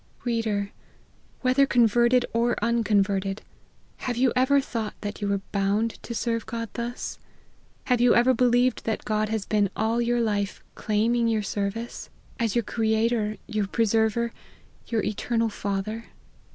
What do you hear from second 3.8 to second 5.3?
have you ever thought that you